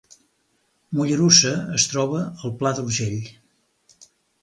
Mollerussa 0.99 1.53
es 1.81 1.87
troba 1.93 2.25
al 2.31 2.57
Pla 2.63 2.75
d’Urgell 2.81 3.33